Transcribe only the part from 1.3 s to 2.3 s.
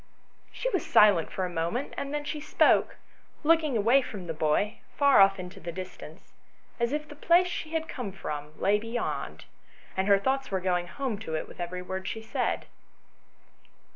for a moment, and then